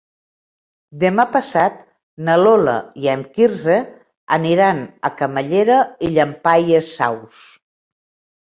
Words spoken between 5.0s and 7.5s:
a Camallera i Llampaies Saus.